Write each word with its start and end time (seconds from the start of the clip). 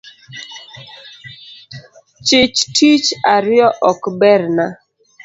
Chich 2.27 2.59
tich 2.75 3.07
ariyo 3.33 3.67
ok 3.91 4.01
berna 4.19 4.65